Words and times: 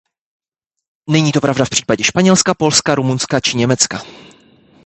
Není 1.09 1.31
to 1.31 1.41
pravda 1.41 1.65
v 1.65 1.69
případě 1.69 2.03
Španělska, 2.03 2.53
Polska, 2.53 2.95
Rumunska 2.95 3.39
či 3.39 3.57
Německa. 3.57 4.03